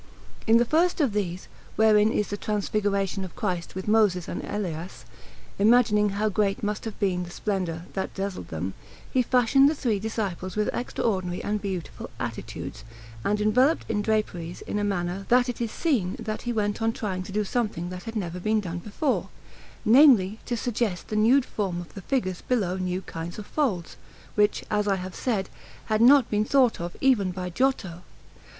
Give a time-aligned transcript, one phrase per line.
[0.47, 5.05] In the first of these, wherein is the Transfiguration of Christ with Moses and Elias,
[5.59, 8.73] imagining how great must have been the splendour that dazzled them,
[9.11, 12.83] he fashioned the three Disciples with extraordinary and beautiful attitudes,
[13.23, 16.93] and enveloped in draperies in a manner that it is seen that he went on
[16.93, 19.29] trying to do something that had never been done before
[19.85, 23.97] namely, to suggest the nude form of the figures below new kinds of folds,
[24.33, 25.47] which, as I have said,
[25.85, 28.01] had not been thought of even by Giotto.